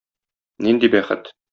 Нинди 0.69 0.91
бәхет! 0.97 1.35